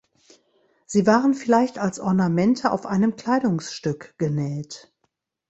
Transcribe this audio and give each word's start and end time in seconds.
Sie 0.87 1.05
waren 1.05 1.35
vielleicht 1.35 1.77
als 1.77 1.99
Ornamente 1.99 2.71
auf 2.71 2.87
einem 2.87 3.15
Kleidungsstück 3.17 4.15
genäht. 4.17 4.91